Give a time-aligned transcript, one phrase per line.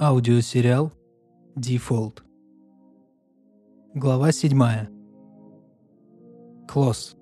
[0.00, 0.92] Аудиосериал
[1.56, 2.22] Default.
[3.94, 4.86] Глава 7.
[6.68, 7.16] Клосс.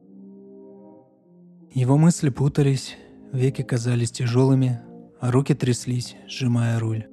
[1.70, 2.94] Его мысли путались,
[3.32, 4.82] веки казались тяжелыми,
[5.22, 7.06] а руки тряслись, сжимая руль.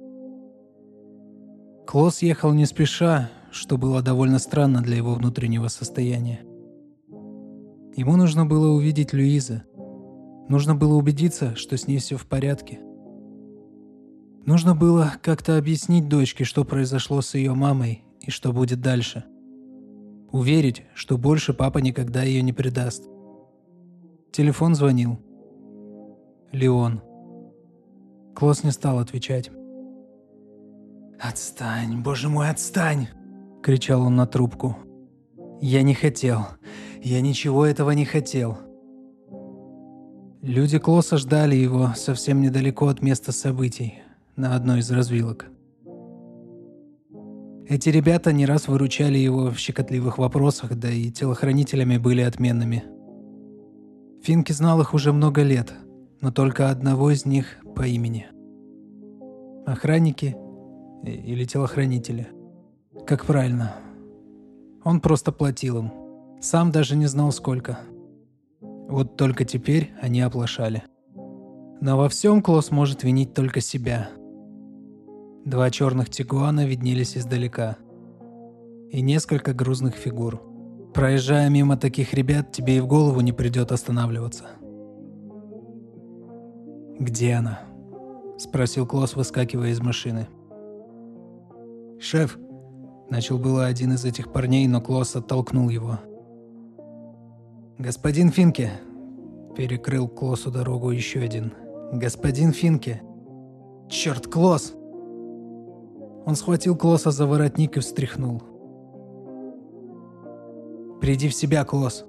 [1.86, 6.40] Клосс ехал не спеша, что было довольно странно для его внутреннего состояния.
[7.96, 9.64] Ему нужно было увидеть Люиза.
[10.50, 12.80] Нужно было убедиться, что с ней все в порядке–
[14.46, 19.24] Нужно было как-то объяснить дочке, что произошло с ее мамой и что будет дальше.
[20.32, 23.04] Уверить, что больше папа никогда ее не предаст.
[24.32, 25.18] Телефон звонил.
[26.52, 27.00] Леон.
[28.34, 29.50] Клосс не стал отвечать.
[31.20, 33.08] «Отстань, боже мой, отстань!»–
[33.62, 34.76] кричал он на трубку.
[35.60, 36.46] «Я не хотел.
[37.02, 38.58] Я ничего этого не хотел».
[40.42, 44.02] Люди Клосса ждали его совсем недалеко от места событий,
[44.36, 45.46] на одной из развилок.
[47.66, 52.84] Эти ребята не раз выручали его в щекотливых вопросах, да и телохранителями были отменными.
[54.22, 55.72] Финки знал их уже много лет,
[56.20, 58.26] но только одного из них по имени.
[59.66, 60.36] Охранники
[61.04, 62.28] или телохранители.
[63.06, 63.74] Как правильно.
[64.84, 65.92] Он просто платил им.
[66.40, 67.78] Сам даже не знал сколько.
[68.60, 70.82] Вот только теперь они оплошали.
[71.80, 74.10] Но во всем Клосс может винить только себя–
[75.44, 77.76] Два черных тигуана виднелись издалека.
[78.90, 80.40] И несколько грузных фигур.
[80.94, 84.44] Проезжая мимо таких ребят, тебе и в голову не придет останавливаться.
[86.98, 87.60] «Где она?»–
[88.38, 90.28] спросил Клосс, выскакивая из машины.
[92.00, 92.38] «Шеф!»–
[93.10, 95.98] начал было один из этих парней, но Клосс оттолкнул его.
[97.76, 98.70] «Господин Финке!»–
[99.56, 101.52] перекрыл Клоссу дорогу еще один.
[101.92, 103.02] «Господин Финке!»
[103.90, 104.74] «Черт, Клосс!»
[106.26, 108.42] Он схватил Клосса за воротник и встряхнул.
[111.00, 112.04] «Приди в себя, Клосс!»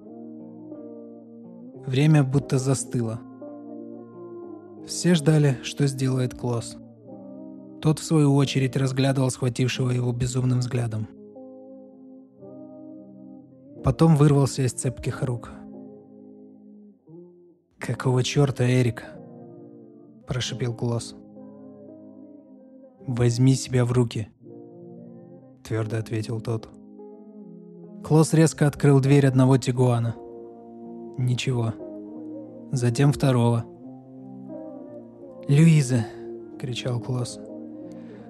[1.85, 3.19] Время будто застыло.
[4.88, 6.78] Все ждали, что сделает Клосс.
[7.81, 11.07] Тот, в свою очередь, разглядывал схватившего его безумным взглядом.
[13.84, 15.51] Потом вырвался из цепких рук.
[17.78, 19.03] «Какого черта, Эрик?»–
[20.28, 21.16] прошипел Клосс.
[23.07, 24.27] «Возьми себя в руки»,—
[25.63, 26.69] твердо ответил тот.
[28.03, 30.16] Клосс резко открыл дверь одного тигуана.
[31.17, 31.73] Ничего.
[32.71, 33.65] Затем второго.
[35.47, 36.05] «Люиза!»—
[36.59, 37.39] кричал Клосс.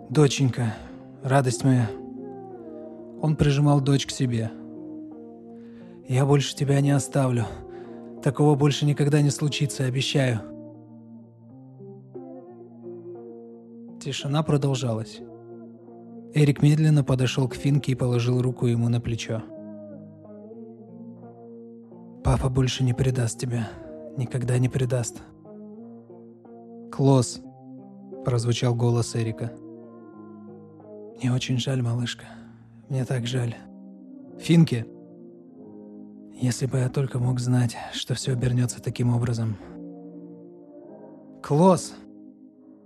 [0.09, 0.75] «Доченька,
[1.23, 1.89] радость моя!»
[3.21, 4.51] Он прижимал дочь к себе.
[6.07, 7.45] «Я больше тебя не оставлю.
[8.21, 10.54] Такого больше никогда не случится, обещаю».
[14.05, 15.19] Тишина продолжалась.
[16.35, 19.41] Эрик медленно подошел к Финке и положил руку ему на плечо.
[22.23, 23.67] «Папа больше не предаст тебя.
[24.15, 25.23] Никогда не предаст».
[26.91, 27.41] «Клосс!»–
[28.25, 29.51] прозвучал голос Эрика.
[31.17, 32.25] «Мне очень жаль, малышка.
[32.89, 33.55] Мне так жаль.
[34.37, 34.85] Финки!»
[36.31, 39.55] Если бы я только мог знать, что все обернется таким образом.
[41.41, 41.95] «Клосс!»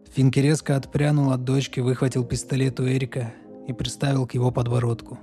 [0.07, 3.33] Финки резко отпрянул от дочки, выхватил пистолет у Эрика
[3.67, 5.19] и приставил к его подбородку.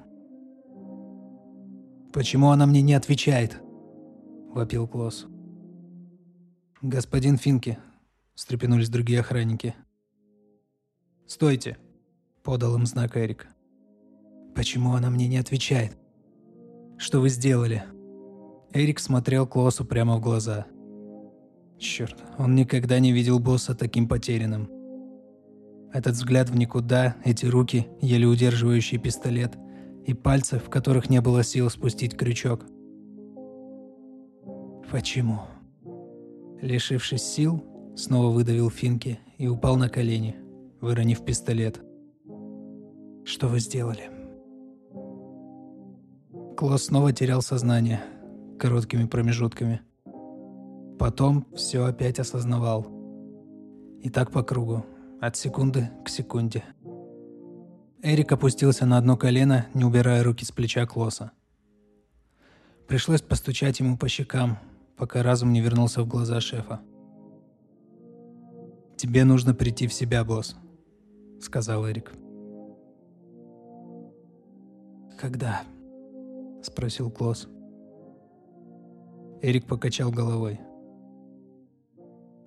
[2.13, 3.61] «Почему она мне не отвечает?»–
[4.55, 5.27] вопил Клосс.
[6.81, 7.79] «Господин Финки»,–
[8.35, 9.75] встрепенулись другие охранники.
[11.27, 11.77] «Стойте!»–
[12.43, 13.49] подал им знак Эрик.
[14.55, 15.97] «Почему она мне не отвечает?
[16.97, 17.83] Что вы сделали?»
[18.73, 20.67] Эрик смотрел Клоссу прямо в глаза.
[21.79, 24.71] Черт, он никогда не видел босса таким потерянным.
[25.93, 29.57] Этот взгляд в никуда, эти руки, еле удерживающие пистолет,
[30.05, 32.65] и пальцы, в которых не было сил спустить крючок.
[34.91, 35.41] Почему?
[36.63, 37.65] Лишившись сил,
[37.97, 40.37] снова выдавил Финки и упал на колени,
[40.81, 41.81] выронив пистолет.
[43.25, 44.11] Что вы сделали?
[46.57, 48.01] Клосс снова терял сознание
[48.59, 49.81] короткими промежутками.
[50.99, 52.87] Потом все опять осознавал.
[54.03, 54.85] И так по кругу,
[55.21, 56.65] от секунды к секунде.
[58.03, 61.33] Эрик опустился на одно колено, не убирая руки с плеча Клосса.
[62.87, 64.59] Пришлось постучать ему по щекам,
[64.97, 66.81] пока разум не вернулся в глаза шефа.
[68.97, 70.57] «Тебе нужно прийти в себя, босс»,—
[71.41, 72.13] сказал Эрик.
[75.19, 75.63] «Когда?»—
[76.63, 77.49] спросил Клосс.
[79.43, 80.61] Эрик покачал головой.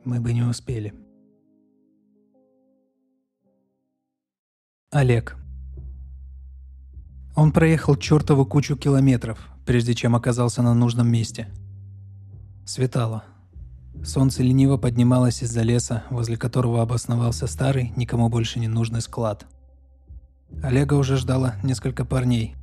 [0.09, 0.91] «Мы бы не успели»,—
[4.89, 5.38] Олег.
[7.35, 11.47] Он проехал чертову кучу километров, прежде чем оказался на нужном месте.
[12.65, 13.23] Светало.
[14.03, 19.45] Солнце лениво поднималось из-за леса, возле которого обосновался старый, никому больше не нужный склад.
[20.63, 22.56] Олега уже ждало несколько парней.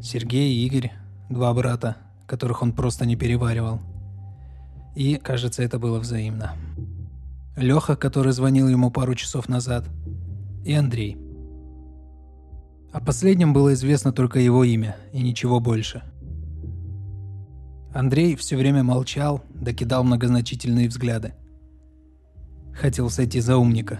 [0.00, 0.90] Сергей и Игорь,
[1.28, 3.82] два брата, которых он просто не переваривал.
[4.98, 6.52] И, кажется, это было взаимно.
[7.56, 9.84] Леха, который звонил ему пару часов назад,
[10.64, 11.16] и Андрей.
[12.92, 16.02] О последнем было известно только его имя и ничего больше–
[17.98, 21.32] Андрей все время молчал, докидал многозначительные взгляды.
[22.72, 23.98] Хотел сойти за умника.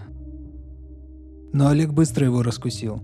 [1.52, 3.02] Но Олег быстро его раскусил.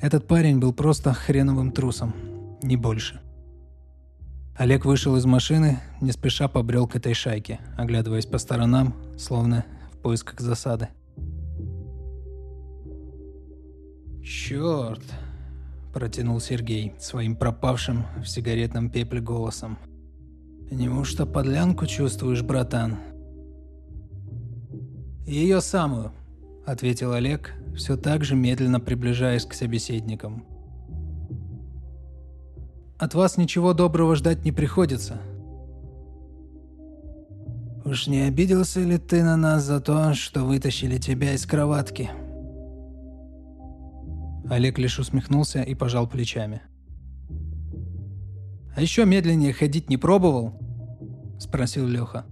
[0.00, 2.14] Этот парень был просто хреновым трусом,
[2.62, 3.20] не больше.
[4.56, 9.98] Олег вышел из машины, не спеша побрел к этой шайке, оглядываясь по сторонам, словно в
[9.98, 10.88] поисках засады.
[14.22, 15.02] «Черт!»
[15.94, 19.78] протянул Сергей своим пропавшим в сигаретном пепле голосом.
[20.70, 22.98] «Неужто подлянку чувствуешь, братан?»
[25.24, 26.12] «Ее самую»,—
[26.66, 30.44] ответил Олег, все так же медленно приближаясь к собеседникам.
[32.98, 35.20] «От вас ничего доброго ждать не приходится».
[37.84, 42.10] «Уж не обиделся ли ты на нас за то, что вытащили тебя из кроватки?»
[44.48, 46.62] Олег лишь усмехнулся и пожал плечами.
[48.76, 50.54] «А еще медленнее ходить не пробовал?»–
[51.38, 52.24] спросил Леха.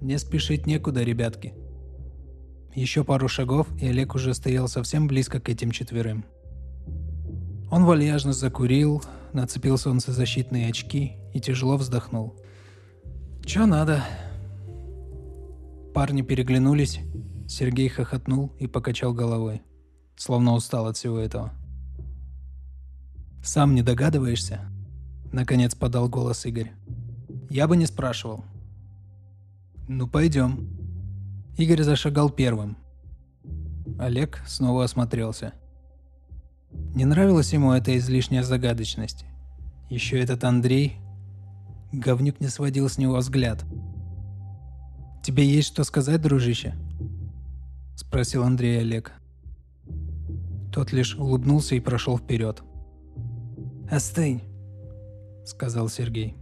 [0.00, 1.54] «Не спешить некуда, ребятки».
[2.74, 6.26] Еще пару шагов, и Олег уже стоял совсем близко к этим четверым.
[7.70, 9.02] Он вальяжно закурил,
[9.36, 12.34] нацепил солнцезащитные очки и тяжело вздохнул.
[13.44, 14.02] «Чё надо?»
[15.94, 16.98] Парни переглянулись,
[17.46, 19.62] Сергей хохотнул и покачал головой
[20.16, 21.52] словно устал от всего этого.
[23.42, 24.60] «Сам не догадываешься?»—
[25.32, 26.72] наконец подал голос Игорь.
[27.48, 28.44] «Я бы не спрашивал».
[29.88, 30.68] «Ну, пойдем».
[31.56, 32.76] Игорь зашагал первым.
[33.98, 35.54] Олег снова осмотрелся.
[36.94, 39.24] Не нравилась ему эта излишняя загадочность.
[39.90, 40.96] Еще этот Андрей...
[41.92, 43.64] Говнюк не сводил с него взгляд.
[45.22, 46.74] «Тебе есть что сказать, дружище?»—
[47.96, 49.12] спросил Андрей Олег.
[50.72, 52.62] Тот лишь улыбнулся и прошел вперед.
[53.90, 54.42] «Остынь»,—
[55.44, 56.36] сказал Сергей.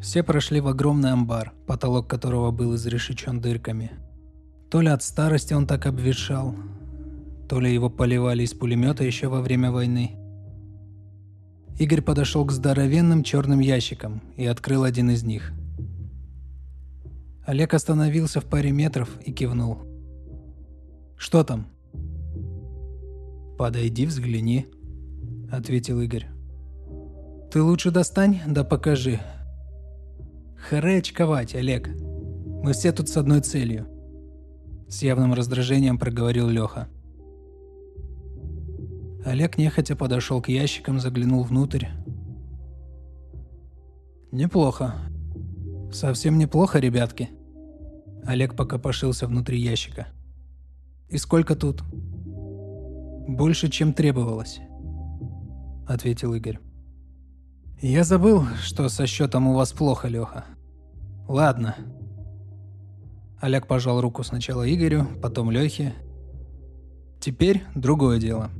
[0.00, 3.92] Все прошли в огромный амбар, потолок которого был изрешечен дырками.
[4.70, 6.54] То ли от старости он так обветшал,
[7.48, 10.16] то ли его поливали из пулемета еще во время войны.
[11.78, 15.52] Игорь подошел к здоровенным черным ящикам и открыл один из них.
[17.44, 19.78] Олег остановился в паре метров и кивнул.
[21.16, 21.66] «Что там?»
[23.58, 24.66] «Подойди, взгляни»,—
[25.52, 26.26] ответил Игорь.
[27.52, 29.20] «Ты лучше достань, да покажи».
[30.56, 31.88] «Харе очковать, Олег.
[32.62, 33.86] Мы все тут с одной целью»,—
[34.88, 36.88] с явным раздражением проговорил Леха.
[39.26, 41.86] Олег нехотя подошел к ящикам, заглянул внутрь.
[44.30, 44.94] «Неплохо.
[45.92, 47.30] Совсем неплохо, ребятки».
[48.24, 50.06] Олег пока пошился внутри ящика.
[51.08, 51.82] «И сколько тут?»
[53.26, 54.60] «Больше, чем требовалось»,—
[55.88, 56.60] ответил Игорь.
[57.82, 60.44] «Я забыл, что со счетом у вас плохо, Леха.
[61.26, 61.74] Ладно».
[63.40, 65.94] Олег пожал руку сначала Игорю, потом Лехе.
[67.18, 68.50] Теперь другое дело.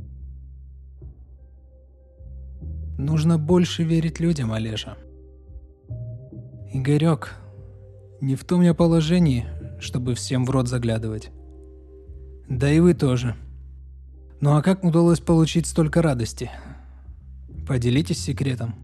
[2.99, 4.97] Нужно больше верить людям, Олежа.
[6.73, 7.35] Игорек,
[8.21, 9.47] не в том я положении,
[9.81, 11.31] чтобы всем в рот заглядывать.
[12.49, 13.35] Да и вы тоже.—
[14.41, 16.51] ну а как удалось получить столько радости?
[17.67, 18.75] Поделитесь секретом.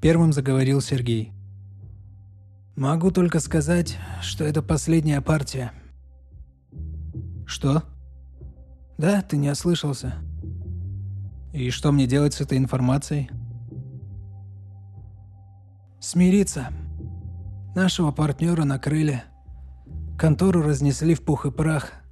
[0.00, 1.32] Первым заговорил Сергей.
[2.76, 5.72] Могу только сказать, что это последняя партия.
[7.46, 7.82] Что?
[8.96, 10.14] Да, ты не ослышался.
[11.54, 13.30] И что мне делать с этой информацией?
[16.00, 16.68] Смириться.
[17.74, 19.22] Нашего партнера накрыли.
[20.18, 21.92] Контору разнесли в пух и прах–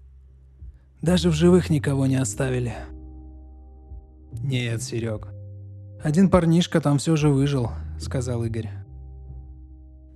[1.02, 2.74] даже в живых никого не оставили.
[4.40, 5.26] Нет, Серег.
[6.00, 8.70] Один парнишка там все же выжил, сказал Игорь.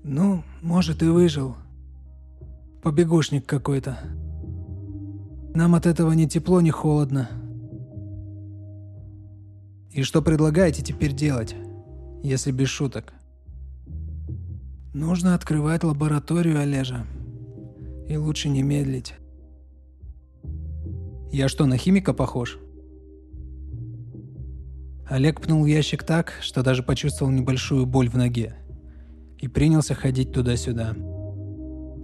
[0.04, 1.56] Ну, может и выжил.
[2.85, 3.99] Побегушник какой-то.
[5.54, 7.28] Нам от этого ни тепло, ни холодно.
[9.97, 11.57] И что предлагаете теперь делать,
[12.23, 13.15] если без шуток?
[14.93, 17.07] Нужно открывать лабораторию Олежа.
[18.07, 19.15] И лучше не медлить.
[21.33, 22.59] Я что, на химика похож?
[25.09, 28.55] Олег пнул ящик так, что даже почувствовал небольшую боль в ноге.
[29.38, 30.95] И принялся ходить туда-сюда.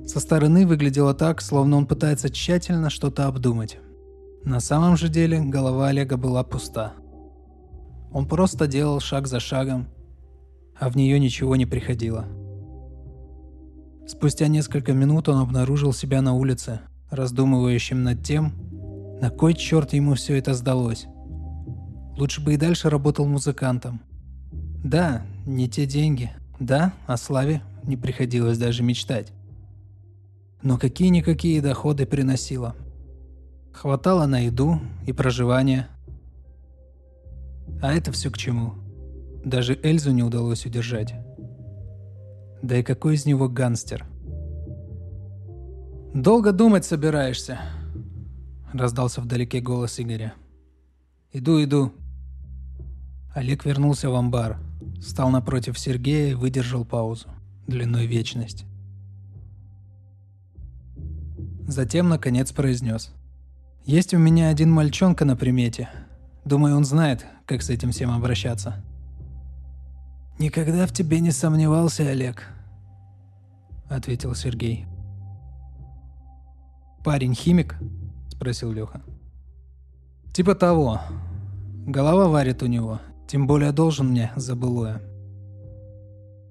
[0.07, 3.77] Со стороны выглядело так, словно он пытается тщательно что-то обдумать.
[4.45, 6.95] На самом же деле голова Олега была пуста.
[8.13, 9.87] Он просто делал шаг за шагом,
[10.79, 12.27] а в нее ничего не приходило.
[14.07, 18.53] Спустя несколько минут он обнаружил себя на улице, раздумывающим над тем,
[19.21, 21.07] на кой черт ему все это сдалось.
[22.19, 24.01] Лучше бы и дальше работал музыкантом.
[24.85, 26.31] Да, не те деньги.
[26.59, 29.33] Да, о славе не приходилось даже мечтать.
[30.63, 32.75] Но какие-никакие доходы приносило.
[33.73, 35.89] Хватало на еду и проживание.
[37.83, 38.75] А это все к чему?
[39.45, 41.15] Даже Эльзу не удалось удержать.
[42.63, 44.07] Да и какой из него гангстер?
[46.15, 47.59] «Долго думать собираешься?»
[48.73, 50.35] Раздался вдалеке голос Игоря.
[51.33, 51.93] «Иду, иду».
[53.35, 54.59] Олег вернулся в амбар,
[55.01, 57.29] стал напротив Сергея и выдержал паузу,
[57.67, 58.65] длиной вечность.
[61.67, 63.11] Затем, наконец, произнес.
[63.87, 65.89] «Есть у меня один мальчонка на примете.
[66.45, 68.83] Думаю, он знает, как с этим всем обращаться».
[70.39, 72.49] «Никогда в тебе не сомневался, Олег»,—
[73.89, 74.87] ответил Сергей.
[77.05, 77.77] «Парень химик?»—
[78.29, 79.03] спросил Леха.
[80.33, 81.01] «Типа того.
[81.87, 85.03] Голова варит у него, тем более должен мне за былое.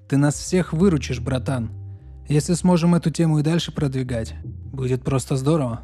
[0.08, 1.72] Ты нас всех выручишь, братан.
[2.28, 5.82] Если сможем эту тему и дальше продвигать, будет просто здорово».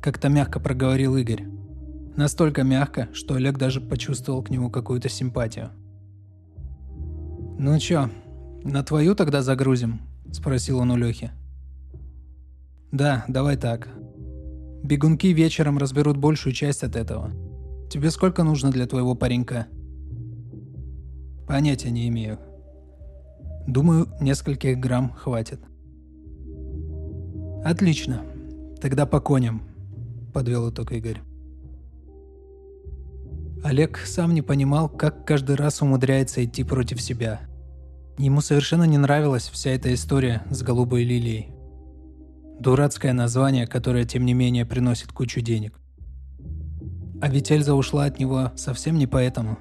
[0.00, 1.46] Как-то мягко проговорил Игорь.
[2.16, 5.70] Настолько мягко, что Олег даже почувствовал к нему какую-то симпатию.
[7.58, 8.10] «Ну чё,
[8.64, 10.00] на твою тогда загрузим?»–
[10.32, 11.30] спросил он у Лёхи.
[12.90, 13.88] «Да, давай так.
[14.82, 17.30] Бегунки вечером разберут большую часть от этого.
[17.90, 19.66] Тебе сколько нужно для твоего паренька?»
[21.46, 22.38] «Понятия не имею.
[23.66, 25.60] Думаю, нескольких грамм хватит».
[27.64, 28.24] «Отлично.
[28.80, 29.62] Тогда по коням»,–
[30.32, 31.20] подвел итог Игорь.
[33.62, 37.40] Олег сам не понимал, как каждый раз умудряется идти против себя.
[38.16, 41.52] Ему совершенно не нравилась вся эта история с голубой лилией.
[42.58, 45.78] Дурацкое название, которое, тем не менее, приносит кучу денег.
[47.20, 49.58] А ведь Эльза ушла от него совсем не поэтому.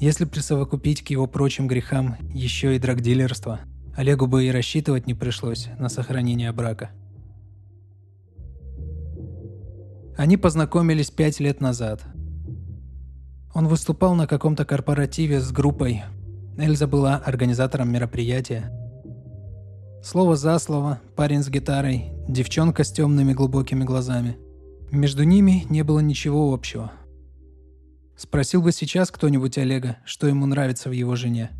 [0.00, 3.60] Если присовокупить к его прочим грехам еще и драгдилерство,
[3.96, 6.90] Олегу бы и рассчитывать не пришлось на сохранение брака.
[10.16, 12.02] Они познакомились пять лет назад.
[13.54, 16.02] Он выступал на каком-то корпоративе с группой,
[16.56, 18.70] Эльза была организатором мероприятия.
[20.04, 24.36] Слово за слово, парень с гитарой, девчонка с темными глубокими глазами.
[24.92, 26.92] Между ними не было ничего общего.
[28.16, 31.50] Спросил бы сейчас кто-нибудь Олега, что ему нравится в его жене.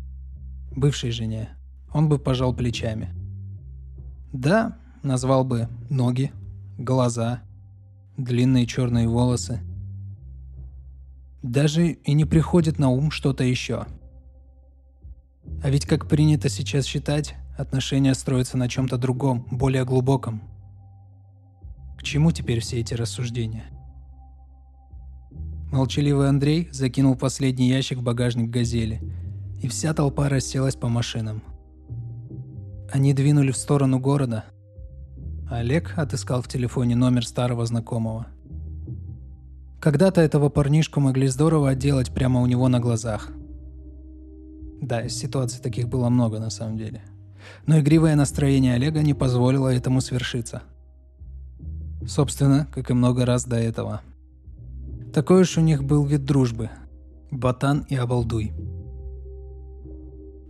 [0.71, 1.49] Бывшей жене.
[1.93, 3.13] Он бы пожал плечами.
[4.31, 6.31] Да, назвал бы ноги,
[6.77, 7.41] глаза,
[8.15, 9.59] длинные черные волосы.
[11.45, 13.85] Даже и не приходит на ум что-то еще–
[15.63, 20.41] а ведь, как принято сейчас считать, отношения строятся на чем-то другом, более глубоком.
[21.97, 23.65] К чему теперь все эти рассуждения?
[25.71, 29.01] Молчаливый Андрей закинул последний ящик в багажник «Газели»,
[29.61, 31.41] и вся толпа расселась по машинам.
[32.91, 34.45] Они двинули в сторону города.
[35.49, 38.27] Олег отыскал в телефоне номер старого знакомого.
[39.79, 43.31] Когда-то этого парнишку могли здорово отделать прямо у него на глазах–
[44.85, 47.01] да, ситуаций таких было много на самом деле.
[47.65, 50.63] Но игривое настроение Олега не позволило этому свершиться.
[52.07, 54.01] Собственно, как и много раз до этого.
[55.13, 56.69] Такой уж у них был вид дружбы.
[57.31, 58.53] Ботан и обалдуй.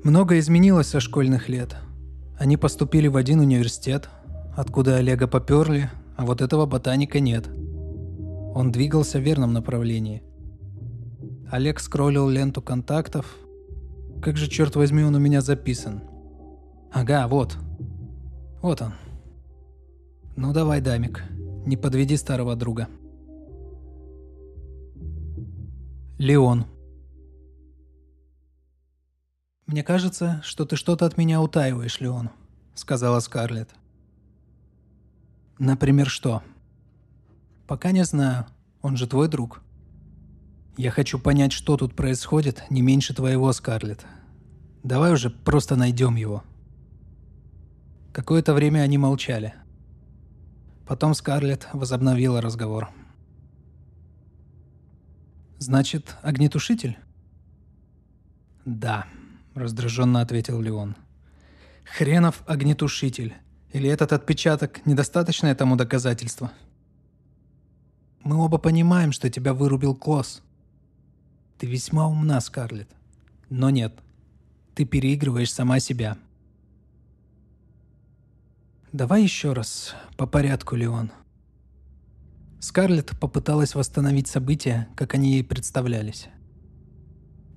[0.03, 1.77] Много изменилось со школьных лет.
[2.37, 4.09] Они поступили в один университет,
[4.55, 7.47] откуда Олега поперли, а вот этого ботаника нет.
[8.55, 10.23] Он двигался в верном направлении.
[11.51, 13.35] Олег скроллил ленту контактов,
[14.21, 16.01] как же, черт возьми, он у меня записан?
[16.91, 17.57] Ага, вот.
[18.61, 18.93] Вот он.
[20.37, 21.21] Ну давай, Дамик,
[21.65, 22.87] не подведи старого друга.
[26.17, 26.65] Леон.
[29.67, 32.29] «Мне кажется, что ты что-то от меня утаиваешь, Леон»,—
[32.73, 33.71] сказала Скарлетт.
[35.59, 36.41] «Например, что?»
[37.67, 38.45] «Пока не знаю.
[38.81, 39.61] Он же твой друг».
[40.77, 44.05] Я хочу понять, что тут происходит, не меньше твоего, Скарлетт.
[44.83, 46.43] Давай уже просто найдем его.
[48.11, 49.53] Какое-то время они молчали.
[50.85, 52.89] Потом Скарлетт возобновила разговор.
[55.59, 56.97] «Значит, огнетушитель?»
[58.65, 59.05] «Да»,—
[59.55, 60.97] раздраженно ответил Леон.
[61.85, 63.33] «Хренов огнетушитель.
[63.71, 66.51] Или этот отпечаток– недостаточное тому доказательство?»
[68.25, 70.41] «Мы оба понимаем, что тебя вырубил Клосс.
[71.59, 72.89] Ты весьма умна, Скарлетт.
[73.51, 73.93] Но нет,
[74.73, 76.17] ты переигрываешь сама себя».
[78.91, 81.11] «Давай еще раз, по порядку, Леон».
[82.59, 86.27] Скарлетт попыталась восстановить события, как они ей представлялись.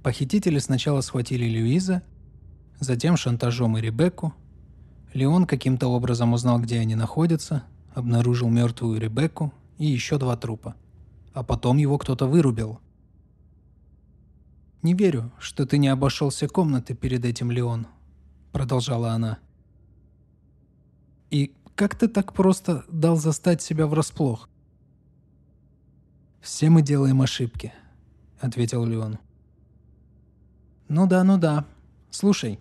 [0.02, 2.02] Похитители сначала схватили Люиза,
[2.78, 4.34] затем шантажом и Ребекку.
[5.14, 10.74] Леон каким-то образом узнал, где они находятся, обнаружил мертвую Ребекку и еще два трупа.
[11.32, 12.80] А потом его кто-то вырубил.
[14.82, 17.86] «Не верю, что ты не обошел все комнаты перед этим, Леон»,—
[18.52, 19.38] продолжала она.
[21.30, 24.48] И как ты так просто дал застать себя врасплох?
[26.40, 27.72] «Все мы делаем ошибки»,—
[28.40, 29.18] ответил Леон.
[30.88, 31.66] «Ну да, ну да.
[32.10, 32.58] Слушай,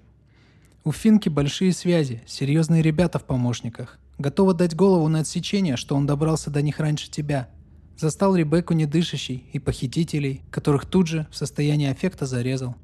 [0.84, 4.00] у Финки большие связи, серьезные ребята в помощниках.
[4.18, 7.50] Готова дать голову на отсечение, что он добрался до них раньше тебя.
[7.98, 12.76] Застал Ребекку недышащей и похитителей, которых тут же в состоянии аффекта зарезал».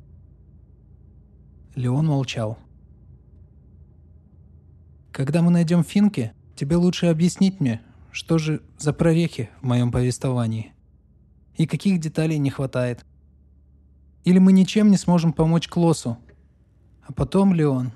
[1.76, 2.58] Леон молчал.
[5.14, 10.74] Когда мы найдем Финки, тебе лучше объяснить мне, что же за прорехи в моем повествовании.
[11.56, 13.06] И каких деталей не хватает.
[14.24, 16.18] Или мы ничем не сможем помочь Клоссу.
[17.04, 17.92] А потом, Леон,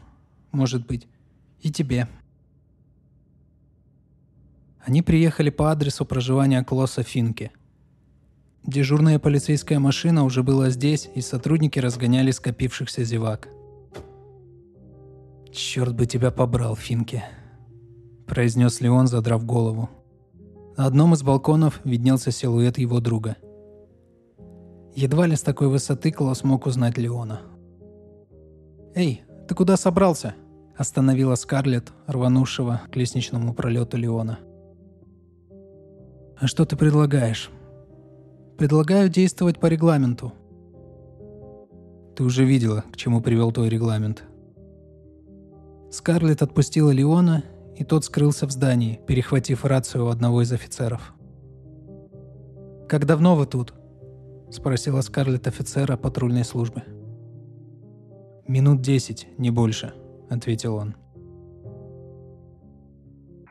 [0.51, 1.07] может быть,
[1.61, 2.07] и тебе.
[4.87, 7.51] Они приехали по адресу проживания Клосса Финки.
[8.65, 13.49] Дежурная полицейская машина уже была здесь, и сотрудники разгоняли скопившихся зевак–
[15.57, 17.23] «Черт бы тебя побрал, Финки»,—
[18.27, 19.89] произнес Леон, задрав голову.
[20.77, 23.37] На одном из балконов виднелся силуэт его друга.
[24.93, 27.41] Едва ли с такой высоты Клаус мог узнать Леона.
[28.93, 30.35] «Эй, ты куда собрался?»—
[30.77, 34.37] остановила Скарлетт, рванувшего к лестничному пролету Леона.
[36.39, 37.49] «А что ты предлагаешь?»
[38.57, 40.33] «Предлагаю действовать по регламенту».
[42.15, 44.23] «Ты уже видела, к чему привел твой регламент»,
[45.89, 47.43] Скарлетт отпустила Леона,
[47.75, 51.13] и тот скрылся в здании, перехватив рацию у одного из офицеров.
[52.89, 53.73] «Как давно вы тут?»–
[54.51, 56.83] спросила Скарлетт офицера патрульной службы.
[58.47, 59.93] «Минут десять, не больше»,–
[60.29, 60.95] ответил он.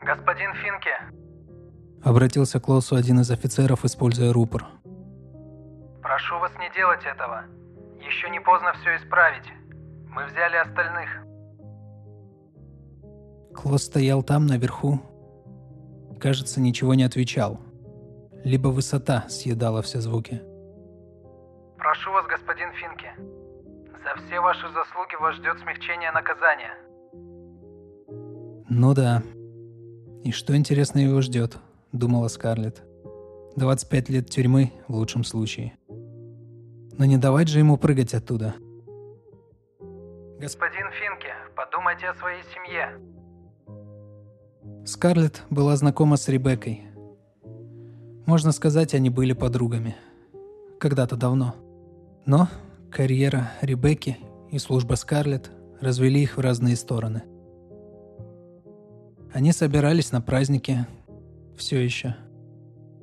[0.01, 1.26] «Господин Финке!»–
[2.03, 4.65] обратился к Лосу один из офицеров, используя рупор.
[6.01, 7.43] «Прошу вас не делать этого.
[7.99, 9.45] Еще не поздно все исправить.
[10.09, 11.09] Мы взяли остальных».
[13.53, 15.01] Клод стоял там, наверху.
[16.19, 17.59] Кажется, ничего не отвечал.
[18.43, 20.41] Либо высота съедала все звуки.
[21.77, 23.09] «Прошу вас, господин Финки,
[24.03, 26.73] за все ваши заслуги вас ждет смягчение наказания».
[28.69, 29.23] «Ну да.
[30.23, 31.57] И что, интересно, его ждет?»–
[31.91, 32.83] думала Скарлетт.
[33.55, 35.77] 25 лет тюрьмы в лучшем случае.
[36.97, 38.55] Но не давать же ему прыгать оттуда.
[40.39, 42.91] «Господин Финки, подумайте о своей семье»,
[44.87, 46.83] Скарлетт была знакома с Ребеккой.
[48.25, 49.97] Можно сказать, они были подругами.
[50.79, 51.55] Когда-то давно.
[52.25, 52.47] Но
[52.89, 54.17] карьера Ребекки
[54.49, 57.23] и служба Скарлетт развели их в разные стороны.
[59.33, 60.87] Они собирались на праздники
[61.57, 62.15] все еще.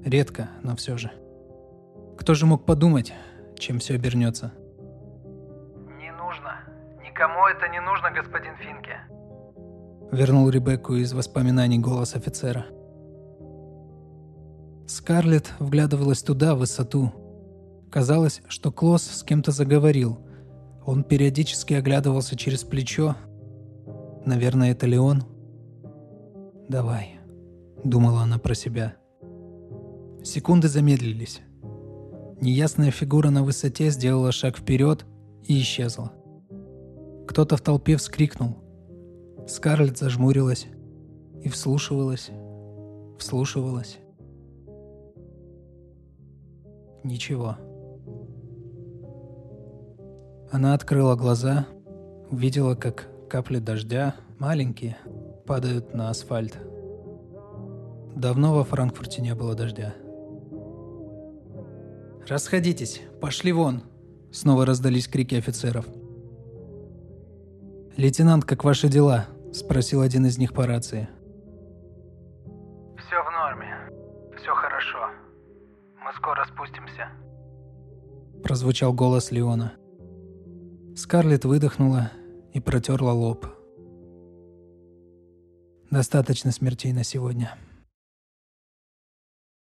[0.05, 1.11] Редко, но все же.
[2.19, 3.13] Кто же мог подумать,
[3.59, 4.53] чем все обернется?
[5.99, 6.61] Не нужно.
[7.03, 9.01] Никому это не нужно, господин Финке.
[10.13, 12.67] Вернул Ребекку из воспоминаний голос офицера.
[14.87, 17.13] Скарлетт вглядывалась туда, в высоту.
[17.91, 20.19] Казалось, что Клосс с кем-то заговорил.
[20.85, 23.17] Он периодически оглядывался через плечо.
[24.27, 25.25] Наверное, это ли он?
[26.69, 27.14] «Давай»,—
[27.85, 28.97] думала она про себя.
[30.23, 31.41] Секунды замедлились.
[32.41, 35.05] Неясная фигура на высоте сделала шаг вперед
[35.45, 36.13] и исчезла.
[37.29, 38.57] Кто-то в толпе вскрикнул.
[39.47, 40.67] Скарлетт зажмурилась
[41.43, 42.31] и вслушивалась,
[43.19, 43.99] вслушивалась.
[47.03, 47.57] Ничего.
[50.51, 51.67] Она открыла глаза,
[52.31, 54.97] увидела, как капли дождя, маленькие,
[55.47, 56.59] падают на асфальт.
[58.15, 59.95] Давно во Франкфурте не было дождя.
[62.29, 63.83] «Расходитесь, пошли вон!»
[64.33, 65.87] Снова раздались крики офицеров.
[67.97, 71.09] «Лейтенант, как ваши дела?»– спросил один из них по рации.
[72.97, 73.35] «Все в
[74.85, 75.09] Хорошо.
[76.05, 77.09] Мы скоро спустимся.
[78.43, 79.73] Прозвучал голос Леона.
[80.97, 82.11] Скарлетт выдохнула
[82.53, 83.47] и протерла лоб.
[85.91, 87.57] Достаточно смертей на сегодня.